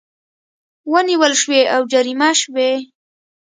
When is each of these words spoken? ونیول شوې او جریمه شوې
ونیول 0.93 1.33
شوې 1.41 1.61
او 1.75 1.81
جریمه 1.91 2.29
شوې 2.41 2.71